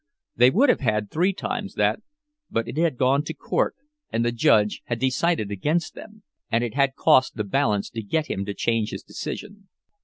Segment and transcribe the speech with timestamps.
[0.35, 1.99] They would have had three times that,
[2.49, 3.75] but it had gone to court,
[4.11, 8.25] and the judge had decided against them, and it had cost the balance to get
[8.25, 9.69] him to change his decision.